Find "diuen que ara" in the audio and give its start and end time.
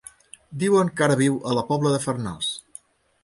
0.63-1.17